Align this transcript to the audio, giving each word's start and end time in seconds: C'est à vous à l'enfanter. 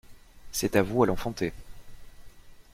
C'est 0.51 0.75
à 0.77 0.81
vous 0.81 1.03
à 1.03 1.05
l'enfanter. 1.05 1.53